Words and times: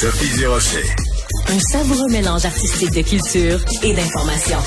Sophie 0.00 0.32
Durocher. 0.38 0.84
Un 1.48 1.58
savoureux 1.58 2.08
mélange 2.08 2.44
artistique 2.44 2.92
de 2.92 3.02
culture 3.02 3.58
et 3.82 3.92
d'information. 3.92 4.58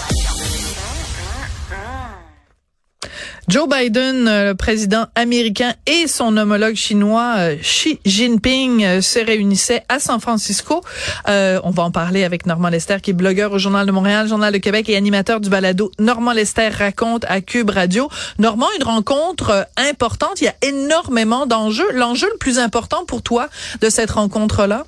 Joe 3.47 3.65
Biden, 3.69 4.27
euh, 4.27 4.49
le 4.49 4.55
président 4.55 5.05
américain, 5.15 5.73
et 5.85 6.09
son 6.09 6.35
homologue 6.35 6.75
chinois 6.75 7.35
euh, 7.37 7.55
Xi 7.55 8.01
Jinping 8.03 8.83
euh, 8.83 9.01
se 9.01 9.19
réunissaient 9.19 9.85
à 9.87 9.99
San 9.99 10.19
Francisco. 10.19 10.81
on 11.27 11.69
va 11.69 11.83
en 11.83 11.91
parler 11.91 12.25
avec 12.25 12.45
Normand 12.45 12.67
Lester, 12.67 12.97
qui 13.01 13.11
est 13.11 13.13
blogueur 13.13 13.53
au 13.53 13.57
Journal 13.57 13.87
de 13.87 13.91
Montréal, 13.93 14.27
Journal 14.27 14.51
de 14.51 14.57
Québec 14.57 14.89
et 14.89 14.97
animateur 14.97 15.39
du 15.39 15.49
balado 15.49 15.91
Normand 15.97 16.33
Lester 16.33 16.67
raconte 16.67 17.23
à 17.29 17.39
Cube 17.39 17.69
Radio. 17.69 18.09
Normand, 18.37 18.67
une 18.77 18.83
rencontre 18.83 19.65
importante. 19.77 20.41
Il 20.41 20.43
y 20.43 20.49
a 20.49 20.55
énormément 20.61 21.45
d'enjeux. 21.45 21.89
L'enjeu 21.93 22.27
le 22.29 22.37
plus 22.37 22.59
important 22.59 23.05
pour 23.05 23.21
toi 23.21 23.47
de 23.79 23.89
cette 23.89 24.11
rencontre-là? 24.11 24.83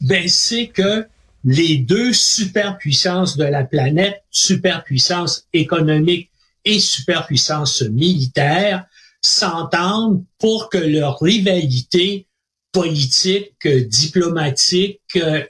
Ben, 0.00 0.28
c'est 0.28 0.68
que 0.68 1.06
les 1.44 1.78
deux 1.78 2.12
superpuissances 2.12 3.36
de 3.36 3.44
la 3.44 3.64
planète, 3.64 4.22
superpuissance 4.30 5.46
économique 5.52 6.30
et 6.64 6.80
superpuissance 6.80 7.82
militaire 7.82 8.84
s'entendent 9.22 10.24
pour 10.38 10.68
que 10.68 10.78
leur 10.78 11.18
rivalité 11.20 12.26
politique, 12.72 13.66
diplomatique, 13.66 15.00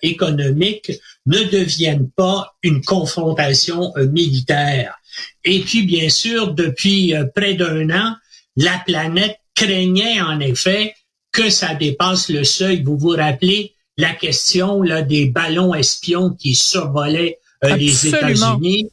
économique 0.02 0.92
ne 1.26 1.38
devienne 1.44 2.08
pas 2.10 2.56
une 2.62 2.82
confrontation 2.82 3.92
euh, 3.96 4.08
militaire. 4.08 4.98
Et 5.44 5.60
puis, 5.60 5.82
bien 5.82 6.08
sûr, 6.08 6.54
depuis 6.54 7.14
euh, 7.14 7.26
près 7.26 7.54
d'un 7.54 7.90
an, 7.90 8.14
la 8.56 8.82
planète 8.86 9.38
craignait 9.54 10.20
en 10.20 10.40
effet 10.40 10.94
que 11.32 11.50
ça 11.50 11.74
dépasse 11.74 12.30
le 12.30 12.44
seuil. 12.44 12.82
Vous 12.82 12.96
vous 12.96 13.10
rappelez 13.10 13.74
la 14.00 14.14
question 14.14 14.82
là, 14.82 15.02
des 15.02 15.26
ballons 15.26 15.74
espions 15.74 16.30
qui 16.30 16.54
survolaient 16.54 17.38
euh, 17.64 17.76
les 17.76 18.08
États-Unis. 18.08 18.90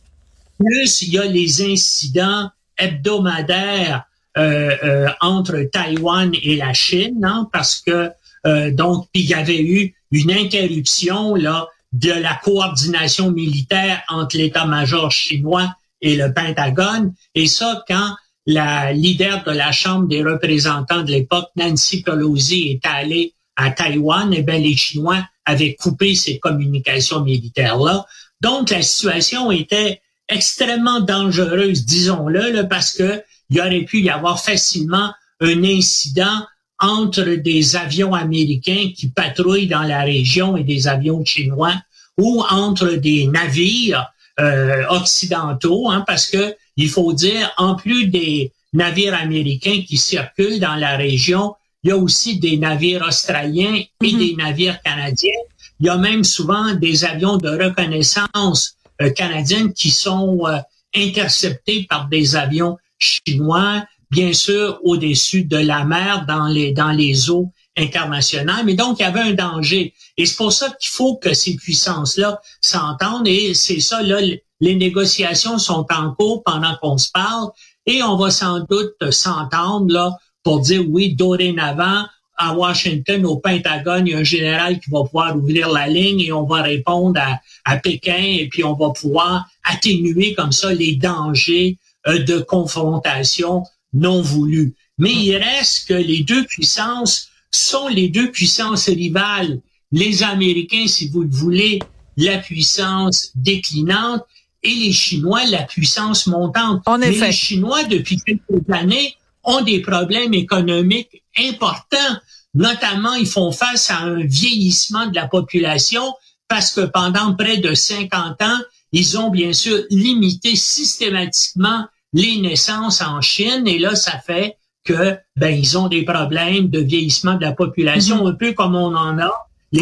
Plus, 0.60 1.02
il 1.04 1.14
y 1.14 1.18
a 1.18 1.26
les 1.26 1.62
incidents 1.62 2.50
hebdomadaires 2.78 4.04
euh, 4.38 4.76
euh, 4.84 5.08
entre 5.22 5.58
Taïwan 5.72 6.32
et 6.44 6.58
la 6.58 6.74
Chine, 6.74 7.24
hein, 7.24 7.50
parce 7.52 7.80
que 7.80 8.12
euh, 8.46 8.72
donc 8.72 9.08
il 9.16 9.26
y 9.26 9.34
avait 9.34 9.62
eu 9.62 9.96
une 10.12 10.32
interruption 10.32 11.34
là 11.34 11.68
de 11.92 12.12
la 12.12 12.36
coordination 12.44 13.32
militaire 13.32 14.04
entre 14.10 14.38
l'état-major 14.38 15.12
chinois 15.12 15.74
et 16.02 16.16
le 16.16 16.34
Pentagone, 16.34 17.14
et 17.34 17.48
ça 17.48 17.84
quand 17.88 18.16
la 18.46 18.94
leader 18.94 19.44
de 19.44 19.52
la 19.52 19.72
Chambre 19.72 20.08
des 20.08 20.24
représentants 20.24 21.02
de 21.02 21.12
l'époque, 21.12 21.50
Nancy 21.56 22.04
Pelosi, 22.04 22.70
est 22.70 22.88
allée 22.88 23.34
à 23.58 23.72
Taïwan, 23.72 24.34
eh 24.34 24.44
bien 24.44 24.60
les 24.60 24.78
Chinois 24.78 25.22
avaient 25.46 25.76
coupé 25.76 26.16
ces 26.16 26.40
communications 26.40 27.22
militaires-là. 27.22 28.06
Donc 28.40 28.70
la 28.70 28.82
situation 28.82 29.52
était 29.52 30.02
extrêmement 30.30 31.02
dangereuse, 31.02 31.86
disons-le, 31.86 32.68
parce 32.68 32.94
que 32.94 33.22
il 33.50 33.60
aurait 33.60 33.84
pu 33.84 34.02
y 34.02 34.10
avoir 34.10 34.42
facilement 34.42 35.12
un 35.42 35.64
incident 35.64 36.46
entre 36.80 37.24
des 37.24 37.76
avions 37.76 38.14
américains 38.14 38.92
qui 38.96 39.10
patrouillent 39.10 39.68
dans 39.68 39.84
la 39.84 40.04
région 40.04 40.58
et 40.58 40.64
des 40.64 40.88
avions 40.88 41.26
chinois, 41.26 41.74
ou 42.18 42.44
entre 42.50 42.92
des 42.92 43.28
navires 43.28 44.12
euh, 44.40 44.86
occidentaux, 44.90 45.90
hein, 45.90 46.04
parce 46.06 46.28
que 46.28 46.56
il 46.76 46.90
faut 46.90 47.14
dire, 47.14 47.52
en 47.58 47.76
plus 47.76 48.08
des 48.08 48.52
navires 48.74 49.16
américains 49.16 49.82
qui 49.88 49.98
circulent 49.98 50.60
dans 50.60 50.76
la 50.76 50.96
région, 50.96 51.56
il 51.84 51.90
y 51.90 51.92
a 51.92 51.98
aussi 51.98 52.40
des 52.40 52.58
navires 52.58 53.06
australiens 53.08 53.76
et 53.76 53.90
mm-hmm. 54.02 54.18
des 54.18 54.36
navires 54.36 54.82
canadiens. 54.82 55.32
Il 55.80 55.86
y 55.86 55.90
a 55.90 55.98
même 55.98 56.24
souvent 56.24 56.74
des 56.74 57.06
avions 57.06 57.38
de 57.38 57.50
reconnaissance 57.50 58.78
euh, 59.02 59.12
canadiennes 59.12 59.74
qui 59.74 59.92
sont 59.92 60.40
euh, 60.48 60.58
interceptées 60.96 61.86
par 61.88 62.08
des 62.08 62.36
avions 62.36 62.78
chinois, 62.98 63.86
bien 64.10 64.34
sûr 64.34 64.80
au-dessus 64.84 65.44
de 65.44 65.58
la 65.58 65.86
mer 65.86 66.26
dans 66.28 66.48
les 66.48 66.72
dans 66.72 66.92
les 66.92 67.30
eaux 67.30 67.52
internationales. 67.78 68.66
Mais 68.66 68.74
donc 68.74 69.00
il 69.00 69.04
y 69.04 69.06
avait 69.06 69.22
un 69.22 69.34
danger 69.34 69.94
et 70.18 70.26
c'est 70.26 70.36
pour 70.36 70.52
ça 70.52 70.70
qu'il 70.80 70.90
faut 70.90 71.18
que 71.18 71.34
ces 71.34 71.56
puissances-là 71.56 72.42
s'entendent 72.62 73.28
et 73.28 73.54
c'est 73.54 73.80
ça 73.80 74.02
là 74.02 74.20
les 74.60 74.76
négociations 74.76 75.60
sont 75.60 75.86
en 75.92 76.14
cours 76.16 76.42
pendant 76.44 76.76
qu'on 76.82 76.98
se 76.98 77.12
parle 77.12 77.50
et 77.86 78.02
on 78.02 78.18
va 78.18 78.32
sans 78.32 78.62
doute 78.62 78.96
s'entendre 79.12 79.94
là 79.94 80.18
pour 80.48 80.62
dire 80.62 80.86
oui 80.88 81.14
dorénavant 81.14 82.06
à 82.38 82.54
Washington, 82.54 83.26
au 83.26 83.36
Pentagone, 83.36 84.08
il 84.08 84.14
y 84.14 84.16
a 84.16 84.20
un 84.20 84.24
général 84.24 84.80
qui 84.80 84.90
va 84.90 85.04
pouvoir 85.04 85.36
ouvrir 85.36 85.68
la 85.68 85.88
ligne 85.90 86.22
et 86.22 86.32
on 86.32 86.46
va 86.46 86.62
répondre 86.62 87.20
à, 87.20 87.42
à 87.66 87.76
Pékin 87.76 88.24
et 88.24 88.48
puis 88.48 88.64
on 88.64 88.74
va 88.74 88.92
pouvoir 88.92 89.46
atténuer 89.66 90.34
comme 90.36 90.54
ça 90.54 90.74
les 90.74 90.96
dangers 90.96 91.78
euh, 92.08 92.24
de 92.24 92.40
confrontation 92.40 93.64
non 93.92 94.22
voulue. 94.22 94.74
Mais 94.98 95.12
il 95.12 95.36
reste 95.36 95.90
que 95.90 95.96
les 95.96 96.24
deux 96.24 96.46
puissances 96.46 97.28
sont 97.52 97.90
les 97.90 98.08
deux 98.08 98.32
puissances 98.32 98.86
rivales. 98.86 99.60
Les 99.92 100.24
Américains, 100.24 100.88
si 100.88 101.10
vous 101.10 101.24
le 101.24 101.30
voulez, 101.30 101.80
la 102.16 102.38
puissance 102.38 103.32
déclinante 103.36 104.24
et 104.64 104.74
les 104.74 104.94
Chinois, 104.94 105.44
la 105.48 105.64
puissance 105.64 106.26
montante. 106.26 106.84
En 106.86 107.00
Mais 107.00 107.12
les 107.12 107.32
Chinois, 107.34 107.84
depuis 107.84 108.22
quelques 108.22 108.70
années, 108.72 109.14
ont 109.48 109.62
des 109.62 109.82
problèmes 109.82 110.36
économiques 110.36 111.24
importants. 111.40 112.18
Notamment, 112.54 113.16
ils 113.16 113.28
font 113.28 113.52
face 113.52 113.90
à 113.90 114.00
un 114.00 114.24
vieillissement 114.24 115.08
de 115.08 115.16
la 115.16 115.28
population 115.28 116.14
parce 116.48 116.72
que 116.72 116.82
pendant 116.82 117.34
près 117.34 117.58
de 117.58 117.74
50 117.74 118.42
ans, 118.42 118.60
ils 118.92 119.18
ont 119.18 119.30
bien 119.30 119.54
sûr 119.54 119.84
limité 119.90 120.56
systématiquement 120.56 121.86
les 122.14 122.38
naissances 122.38 123.02
en 123.02 123.22
Chine 123.22 123.68
et 123.68 123.80
là, 123.80 123.96
ça 123.96 124.20
fait 124.20 124.58
que 124.84 125.18
ben 125.36 125.50
ils 125.50 125.78
ont 125.78 125.88
des 125.88 126.04
problèmes 126.04 126.70
de 126.70 126.80
vieillissement 126.80 127.36
de 127.36 127.42
la 127.42 127.52
population, 127.52 128.24
mm-hmm. 128.24 128.30
un 128.30 128.34
peu 128.34 128.54
comme 128.54 128.76
on 128.76 128.96
en 128.96 129.18
a. 129.20 129.32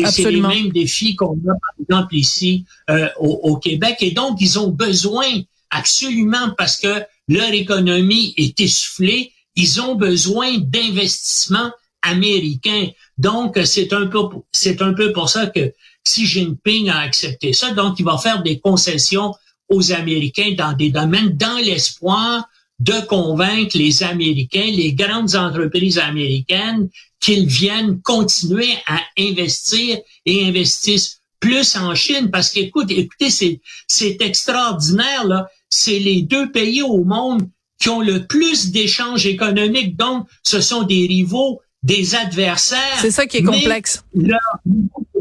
C'est 0.09 0.31
les 0.31 0.41
mêmes 0.41 0.69
défis 0.69 1.15
qu'on 1.15 1.37
a, 1.47 1.53
par 1.53 1.73
exemple, 1.79 2.15
ici 2.15 2.65
euh, 2.89 3.07
au, 3.19 3.39
au, 3.43 3.57
Québec. 3.57 3.97
Et 3.99 4.11
donc, 4.11 4.41
ils 4.41 4.57
ont 4.57 4.69
besoin 4.69 5.27
absolument, 5.69 6.55
parce 6.57 6.77
que 6.77 7.03
leur 7.27 7.53
économie 7.53 8.33
est 8.35 8.59
essoufflée, 8.59 9.31
ils 9.55 9.81
ont 9.81 9.95
besoin 9.95 10.57
d'investissements 10.57 11.71
américains. 12.01 12.89
Donc, 13.17 13.59
c'est 13.65 13.93
un 13.93 14.07
peu, 14.07 14.19
c'est 14.51 14.81
un 14.81 14.93
peu 14.93 15.11
pour 15.11 15.29
ça 15.29 15.47
que 15.47 15.73
Xi 16.03 16.25
Jinping 16.25 16.89
a 16.89 16.99
accepté 16.99 17.53
ça. 17.53 17.71
Donc, 17.71 17.99
il 17.99 18.05
va 18.05 18.17
faire 18.17 18.43
des 18.43 18.59
concessions 18.59 19.33
aux 19.69 19.91
Américains 19.91 20.53
dans 20.57 20.73
des 20.73 20.91
domaines 20.91 21.35
dans 21.35 21.57
l'espoir 21.57 22.47
de 22.79 22.99
convaincre 23.07 23.77
les 23.77 24.03
Américains, 24.03 24.69
les 24.69 24.93
grandes 24.93 25.35
entreprises 25.35 25.97
américaines, 25.97 26.89
qu'ils 27.19 27.47
viennent 27.47 28.01
continuer 28.01 28.73
à 28.85 28.99
investir 29.17 29.97
et 30.25 30.45
investissent 30.45 31.21
plus 31.39 31.75
en 31.77 31.95
Chine. 31.95 32.29
Parce 32.29 32.49
qu'écoute, 32.49 32.91
écoutez, 32.91 33.29
c'est, 33.29 33.61
c'est 33.87 34.21
extraordinaire, 34.21 35.25
là. 35.25 35.47
C'est 35.69 35.99
les 35.99 36.21
deux 36.21 36.51
pays 36.51 36.81
au 36.81 37.03
monde 37.03 37.49
qui 37.79 37.89
ont 37.89 38.01
le 38.01 38.25
plus 38.25 38.71
d'échanges 38.71 39.25
économiques. 39.25 39.95
Donc, 39.97 40.27
ce 40.43 40.61
sont 40.61 40.83
des 40.83 41.05
rivaux, 41.07 41.61
des 41.83 42.15
adversaires. 42.15 42.99
C'est 42.99 43.11
ça 43.11 43.25
qui 43.25 43.37
est 43.37 43.43
complexe. 43.43 44.03
Leur 44.13 44.39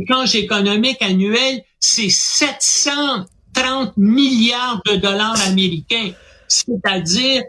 échange 0.00 0.34
économique 0.34 1.02
annuel, 1.02 1.62
c'est 1.80 2.10
730 2.10 3.96
milliards 3.96 4.80
de 4.86 4.96
dollars 4.96 5.40
américains, 5.46 6.12
c'est-à-dire 6.48 7.42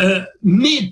euh, 0.00 0.22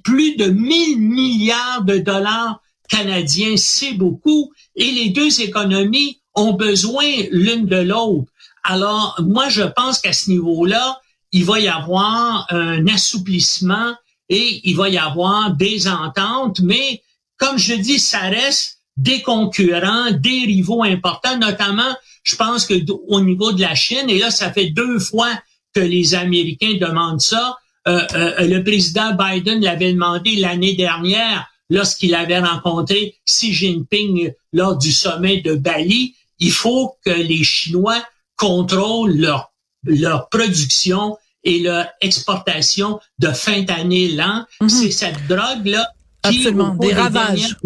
plus 0.04 0.36
de 0.36 0.46
1000 0.46 1.00
milliards 1.00 1.84
de 1.84 1.98
dollars 1.98 2.60
canadiens. 2.88 3.56
C'est 3.56 3.94
beaucoup. 3.94 4.52
Et 4.76 4.90
les 4.90 5.10
deux 5.10 5.40
économies 5.40 6.20
ont 6.34 6.52
besoin 6.52 7.06
l'une 7.30 7.66
de 7.66 7.76
l'autre. 7.76 8.30
Alors, 8.62 9.18
moi, 9.22 9.48
je 9.48 9.62
pense 9.62 10.00
qu'à 10.00 10.12
ce 10.12 10.30
niveau-là, 10.30 11.00
il 11.32 11.44
va 11.44 11.60
y 11.60 11.68
avoir 11.68 12.46
un 12.50 12.86
assouplissement 12.88 13.94
et 14.28 14.60
il 14.64 14.76
va 14.76 14.88
y 14.88 14.98
avoir 14.98 15.52
des 15.54 15.88
ententes, 15.88 16.60
mais 16.60 17.02
comme 17.36 17.58
je 17.58 17.74
dis, 17.74 17.98
ça 17.98 18.20
reste 18.20 18.80
des 18.96 19.22
concurrents, 19.22 20.10
des 20.10 20.44
rivaux 20.46 20.82
importants, 20.82 21.38
notamment, 21.38 21.96
je 22.22 22.36
pense 22.36 22.66
que 22.66 22.74
au 23.08 23.20
niveau 23.20 23.52
de 23.52 23.60
la 23.60 23.74
Chine, 23.74 24.08
et 24.08 24.18
là, 24.18 24.30
ça 24.30 24.52
fait 24.52 24.70
deux 24.70 24.98
fois 24.98 25.30
que 25.74 25.80
les 25.80 26.14
Américains 26.14 26.74
demandent 26.80 27.20
ça. 27.20 27.56
Euh, 27.88 28.06
euh, 28.14 28.46
le 28.46 28.62
président 28.62 29.14
Biden 29.14 29.62
l'avait 29.62 29.92
demandé 29.92 30.36
l'année 30.36 30.74
dernière 30.74 31.46
lorsqu'il 31.70 32.14
avait 32.14 32.40
rencontré 32.40 33.16
Xi 33.26 33.52
Jinping 33.52 34.32
lors 34.52 34.76
du 34.76 34.92
sommet 34.92 35.40
de 35.40 35.54
Bali. 35.54 36.14
Il 36.38 36.52
faut 36.52 36.96
que 37.04 37.10
les 37.10 37.42
Chinois 37.42 38.04
contrôlent 38.36 39.16
leur, 39.16 39.52
leur 39.84 40.28
production 40.28 41.16
et 41.44 41.60
leur 41.60 41.86
exportation 42.00 43.00
de 43.18 43.28
fentanyl. 43.28 44.24
Mm 44.60 44.68
C'est 44.68 44.90
cette 44.90 45.26
drogue-là 45.26 45.88
qui... 46.22 46.38
Absolument, 46.38 46.74
des 46.74 46.92
ravages. 46.92 47.56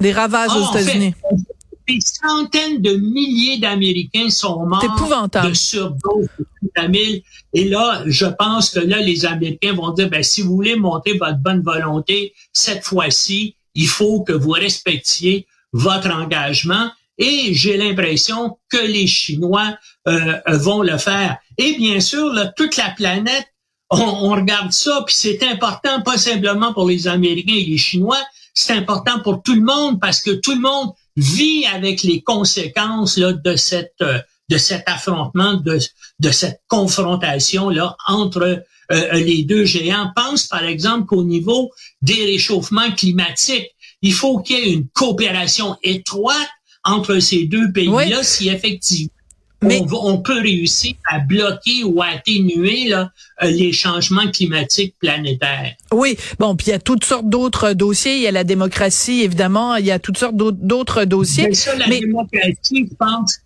Des 0.00 0.12
ravages 0.12 0.50
aux 0.56 0.70
États-Unis. 0.70 1.14
Des 1.88 1.98
centaines 2.00 2.82
de 2.82 2.94
milliers 2.94 3.58
d'Américains 3.58 4.28
sont 4.28 4.66
morts 4.66 4.82
de 5.44 5.54
surdose 5.54 6.28
de 6.38 6.46
fentanyl. 6.74 7.22
Et 7.52 7.68
là, 7.68 8.02
je 8.06 8.26
pense 8.26 8.70
que 8.70 8.80
là, 8.80 9.00
les 9.00 9.24
Américains 9.24 9.72
vont 9.72 9.92
dire, 9.92 10.10
ben, 10.10 10.22
si 10.22 10.42
vous 10.42 10.54
voulez 10.54 10.76
montrer 10.76 11.12
votre 11.16 11.38
bonne 11.38 11.62
volonté, 11.62 12.34
cette 12.52 12.84
fois-ci, 12.84 13.54
il 13.74 13.86
faut 13.86 14.22
que 14.22 14.32
vous 14.32 14.50
respectiez 14.50 15.46
votre 15.72 16.10
engagement. 16.10 16.90
Et 17.18 17.54
j'ai 17.54 17.76
l'impression 17.76 18.58
que 18.68 18.76
les 18.76 19.06
Chinois 19.06 19.76
euh, 20.06 20.40
vont 20.48 20.82
le 20.82 20.98
faire. 20.98 21.38
Et 21.58 21.74
bien 21.76 22.00
sûr, 22.00 22.32
là, 22.32 22.46
toute 22.56 22.76
la 22.76 22.90
planète, 22.90 23.46
on, 23.90 24.00
on 24.00 24.30
regarde 24.30 24.72
ça, 24.72 25.02
puis 25.06 25.14
c'est 25.16 25.42
important, 25.44 26.02
pas 26.02 26.18
simplement 26.18 26.72
pour 26.72 26.88
les 26.88 27.08
Américains 27.08 27.54
et 27.54 27.64
les 27.64 27.78
Chinois, 27.78 28.22
c'est 28.52 28.72
important 28.72 29.20
pour 29.20 29.42
tout 29.42 29.54
le 29.54 29.62
monde 29.62 30.00
parce 30.00 30.20
que 30.20 30.30
tout 30.30 30.54
le 30.54 30.60
monde 30.60 30.92
vit 31.16 31.66
avec 31.66 32.02
les 32.02 32.22
conséquences 32.22 33.16
là, 33.18 33.32
de 33.32 33.54
cette 33.54 33.94
euh, 34.00 34.18
de 34.48 34.58
cet 34.58 34.88
affrontement, 34.88 35.54
de, 35.54 35.78
de 36.20 36.30
cette 36.30 36.62
confrontation 36.68 37.68
là 37.68 37.96
entre 38.06 38.62
euh, 38.92 39.12
les 39.12 39.42
deux 39.42 39.64
géants. 39.64 40.12
Pense 40.14 40.46
par 40.46 40.64
exemple 40.64 41.06
qu'au 41.06 41.24
niveau 41.24 41.70
des 42.00 42.24
réchauffements 42.24 42.92
climatiques, 42.92 43.70
il 44.02 44.12
faut 44.12 44.38
qu'il 44.38 44.58
y 44.58 44.60
ait 44.60 44.72
une 44.72 44.88
coopération 44.88 45.76
étroite 45.82 46.48
entre 46.86 47.18
ces 47.18 47.44
deux 47.44 47.70
pays-là 47.72 48.22
si 48.22 48.48
effectivement 48.48 49.10
on, 49.62 50.18
peut 50.18 50.40
réussir 50.40 50.94
à 51.10 51.18
bloquer 51.18 51.84
ou 51.84 52.02
à 52.02 52.06
atténuer 52.08 52.88
là, 52.88 53.10
euh, 53.42 53.50
les 53.50 53.72
changements 53.72 54.30
climatiques 54.30 54.94
planétaires. 55.00 55.74
Oui, 55.92 56.16
bon, 56.38 56.56
puis 56.56 56.68
il 56.68 56.70
y 56.70 56.74
a 56.74 56.78
toutes 56.78 57.04
sortes 57.04 57.28
d'autres 57.28 57.72
dossiers. 57.72 58.16
Il 58.16 58.22
y 58.22 58.26
a 58.26 58.32
la 58.32 58.44
démocratie, 58.44 59.22
évidemment. 59.22 59.76
Il 59.76 59.86
y 59.86 59.90
a 59.90 59.98
toutes 59.98 60.18
sortes 60.18 60.36
d'autres 60.36 61.04
dossiers. 61.04 61.48
Mais 61.48 61.54
ça, 61.54 61.74
la 61.76 61.88
démocratie, 61.88 62.88
je 62.90 62.94
pense, 62.96 63.40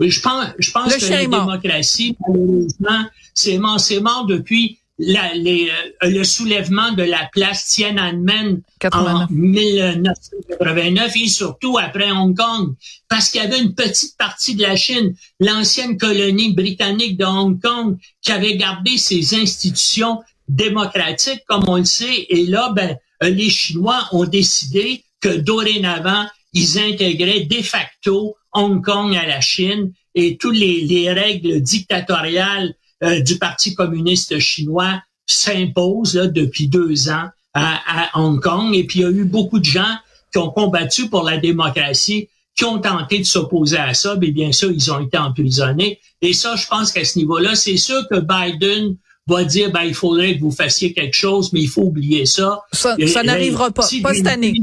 je 0.00 0.20
pense, 0.20 0.46
je 0.58 0.70
pense 0.70 0.96
que 0.96 1.10
la 1.10 1.26
démocratie, 1.26 2.16
malheureusement, 2.26 3.06
c'est 3.34 3.58
mort, 3.58 3.80
mort 4.02 4.26
depuis 4.26 4.78
la, 4.98 5.34
les, 5.34 5.70
euh, 6.02 6.08
le 6.08 6.24
soulèvement 6.24 6.92
de 6.92 7.02
la 7.02 7.28
place 7.32 7.66
Tiananmen 7.66 8.62
en 8.92 9.26
1989 9.30 11.12
et 11.16 11.28
surtout 11.28 11.76
après 11.78 12.10
Hong 12.10 12.34
Kong, 12.36 12.74
parce 13.08 13.30
qu'il 13.30 13.42
y 13.42 13.44
avait 13.44 13.60
une 13.60 13.74
petite 13.74 14.16
partie 14.16 14.54
de 14.54 14.62
la 14.62 14.74
Chine, 14.76 15.14
l'ancienne 15.38 15.98
colonie 15.98 16.54
britannique 16.54 17.18
de 17.18 17.24
Hong 17.24 17.60
Kong, 17.60 17.98
qui 18.22 18.32
avait 18.32 18.56
gardé 18.56 18.96
ses 18.96 19.34
institutions 19.34 20.22
démocratiques, 20.48 21.42
comme 21.46 21.68
on 21.68 21.76
le 21.76 21.84
sait, 21.84 22.26
et 22.30 22.46
là, 22.46 22.72
ben, 22.74 22.96
euh, 23.22 23.28
les 23.30 23.50
Chinois 23.50 24.08
ont 24.12 24.24
décidé 24.24 25.04
que 25.20 25.28
dorénavant, 25.28 26.26
ils 26.52 26.78
intégraient 26.78 27.40
de 27.44 27.62
facto 27.62 28.36
Hong 28.52 28.82
Kong 28.82 29.14
à 29.14 29.26
la 29.26 29.40
Chine. 29.40 29.92
Et 30.14 30.38
toutes 30.38 30.56
les, 30.56 30.80
les 30.80 31.12
règles 31.12 31.60
dictatoriales 31.60 32.74
euh, 33.02 33.20
du 33.20 33.38
Parti 33.38 33.74
communiste 33.74 34.38
chinois 34.38 35.02
s'impose 35.26 36.14
depuis 36.14 36.68
deux 36.68 37.08
ans 37.08 37.28
à, 37.54 38.10
Hong 38.14 38.40
Kong. 38.40 38.74
Et 38.74 38.84
puis, 38.84 39.00
il 39.00 39.02
y 39.02 39.04
a 39.04 39.10
eu 39.10 39.24
beaucoup 39.24 39.58
de 39.58 39.64
gens 39.64 39.96
qui 40.32 40.38
ont 40.38 40.50
combattu 40.50 41.08
pour 41.08 41.22
la 41.22 41.38
démocratie, 41.38 42.28
qui 42.54 42.64
ont 42.64 42.78
tenté 42.78 43.18
de 43.18 43.24
s'opposer 43.24 43.78
à 43.78 43.94
ça, 43.94 44.16
mais 44.20 44.30
bien 44.30 44.52
sûr, 44.52 44.70
ils 44.70 44.92
ont 44.92 45.00
été 45.00 45.18
emprisonnés. 45.18 45.98
Et 46.22 46.32
ça, 46.32 46.56
je 46.56 46.66
pense 46.66 46.92
qu'à 46.92 47.04
ce 47.04 47.18
niveau-là, 47.18 47.54
c'est 47.54 47.76
sûr 47.76 48.06
que 48.10 48.20
Biden 48.20 48.96
va 49.26 49.44
dire, 49.44 49.72
ben, 49.72 49.82
il 49.82 49.94
faudrait 49.94 50.36
que 50.36 50.40
vous 50.40 50.50
fassiez 50.50 50.92
quelque 50.92 51.14
chose, 51.16 51.52
mais 51.52 51.60
il 51.60 51.68
faut 51.68 51.82
oublier 51.82 52.26
ça. 52.26 52.60
Ça, 52.72 52.96
n'arrivera 53.24 53.70
pas, 53.70 53.86
pas 54.02 54.14
cette 54.14 54.26
année. 54.26 54.54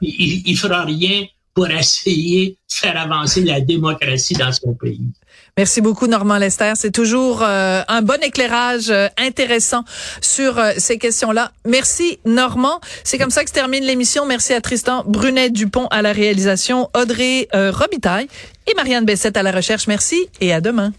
Il, 0.00 0.42
il 0.46 0.56
fera 0.56 0.84
rien 0.84 1.26
pour 1.52 1.68
essayer 1.70 2.50
de 2.50 2.56
faire 2.68 2.98
avancer 3.00 3.42
la 3.42 3.60
démocratie 3.60 4.34
dans 4.34 4.52
son 4.52 4.74
pays. 4.74 5.10
Merci 5.58 5.80
beaucoup, 5.80 6.06
Normand 6.06 6.36
Lester. 6.36 6.72
C'est 6.74 6.90
toujours 6.90 7.42
euh, 7.42 7.80
un 7.88 8.02
bon 8.02 8.22
éclairage 8.22 8.90
euh, 8.90 9.08
intéressant 9.16 9.84
sur 10.20 10.58
euh, 10.58 10.72
ces 10.76 10.98
questions-là. 10.98 11.50
Merci, 11.64 12.18
Normand. 12.26 12.78
C'est 13.04 13.16
comme 13.16 13.30
ça 13.30 13.42
que 13.42 13.48
se 13.48 13.54
termine 13.54 13.82
l'émission. 13.82 14.26
Merci 14.26 14.52
à 14.52 14.60
Tristan 14.60 15.02
Brunet-Dupont 15.06 15.86
à 15.86 16.02
la 16.02 16.12
réalisation, 16.12 16.90
Audrey 16.94 17.48
Robitaille 17.54 18.28
et 18.66 18.74
Marianne 18.74 19.06
Bessette 19.06 19.38
à 19.38 19.42
la 19.42 19.50
recherche. 19.50 19.86
Merci 19.86 20.28
et 20.42 20.52
à 20.52 20.60
demain. 20.60 20.92